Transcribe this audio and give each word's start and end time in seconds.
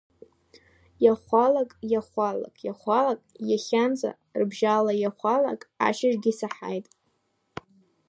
Иахәалак, 1.03 1.71
иахәалак, 1.91 2.55
иахәалак 2.67 3.21
иахьанӡа, 3.49 4.09
рыбжьала 4.39 4.93
иахәалак 5.01 5.61
ашьыжьгьы 5.87 6.31
исаҳаит. 6.33 6.85